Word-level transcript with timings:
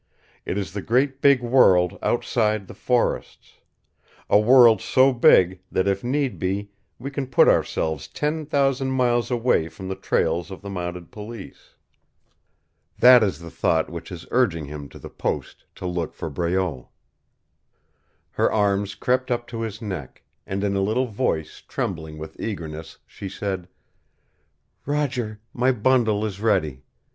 It 0.47 0.57
is 0.57 0.73
the 0.73 0.81
great 0.81 1.21
big 1.21 1.43
world 1.43 1.99
outside 2.01 2.65
the 2.65 2.73
forests, 2.73 3.59
a 4.31 4.39
world 4.39 4.81
so 4.81 5.13
big 5.13 5.59
that 5.71 5.87
if 5.87 6.03
need 6.03 6.39
be 6.39 6.71
we 6.97 7.11
can 7.11 7.27
put 7.27 7.47
ourselves 7.47 8.07
ten 8.07 8.47
thousand 8.47 8.89
miles 8.89 9.29
away 9.29 9.69
from 9.69 9.89
the 9.89 9.95
trails 9.95 10.49
of 10.49 10.63
the 10.63 10.71
mounted 10.71 11.11
police. 11.11 11.75
That 12.97 13.21
is 13.21 13.37
the 13.37 13.51
thought 13.51 13.91
which 13.91 14.11
is 14.11 14.25
urging 14.31 14.65
him 14.65 14.89
to 14.89 14.97
the 14.97 15.07
post 15.07 15.65
to 15.75 15.85
look 15.85 16.15
for 16.15 16.31
Breault." 16.31 16.87
Her 18.31 18.51
arms 18.51 18.95
crept 18.95 19.29
up 19.29 19.45
to 19.49 19.61
his 19.61 19.83
neck, 19.83 20.23
and 20.47 20.63
in 20.63 20.75
a 20.75 20.81
little 20.81 21.05
voice 21.05 21.61
trembling 21.67 22.17
with 22.17 22.39
eagerness 22.41 22.97
she 23.05 23.29
said, 23.29 23.67
"Roger, 24.83 25.39
my 25.53 25.71
bundle 25.71 26.25
is 26.25 26.41
ready. 26.41 26.81